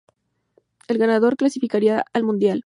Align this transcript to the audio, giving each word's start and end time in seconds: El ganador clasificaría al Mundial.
El 0.87 0.97
ganador 0.97 1.37
clasificaría 1.37 2.03
al 2.11 2.23
Mundial. 2.23 2.59